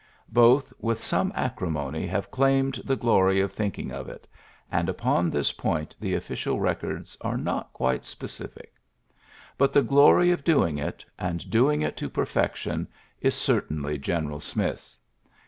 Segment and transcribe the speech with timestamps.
[0.31, 4.27] Both with some acrimony have claimed the glory of thinking of it,
[4.71, 8.73] and upon this point the official records are not quite specific;
[9.59, 12.87] but the glory of doing it, and doing it to perfection,
[13.21, 14.97] is certainly General Smith's.